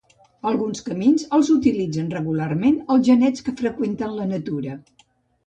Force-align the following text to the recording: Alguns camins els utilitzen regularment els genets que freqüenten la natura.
Alguns 0.51 0.79
camins 0.85 1.25
els 1.37 1.51
utilitzen 1.55 2.07
regularment 2.15 2.81
els 2.95 3.07
genets 3.11 3.47
que 3.51 3.55
freqüenten 3.61 4.19
la 4.23 4.27
natura. 4.35 4.77